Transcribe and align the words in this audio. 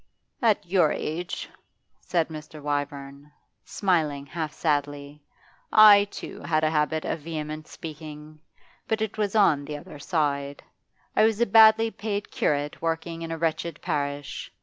'At 0.41 0.65
your 0.65 0.91
age,' 0.91 1.47
said 1.99 2.29
Mr. 2.29 2.59
Wyvern, 2.59 3.31
smiling 3.63 4.25
half 4.25 4.51
sadly, 4.51 5.21
'I, 5.71 6.05
too, 6.05 6.41
had 6.41 6.63
a 6.63 6.71
habit 6.71 7.05
of 7.05 7.19
vehement 7.19 7.67
speaking, 7.67 8.39
but 8.87 8.99
it 9.03 9.19
was 9.19 9.35
on 9.35 9.63
the 9.65 9.77
other 9.77 9.99
side. 9.99 10.63
I 11.15 11.23
was 11.23 11.39
a 11.39 11.45
badly 11.45 11.91
paid 11.91 12.31
curate 12.31 12.81
working 12.81 13.21
in 13.21 13.31
a 13.31 13.37
wretched 13.37 13.79
parish. 13.83 14.51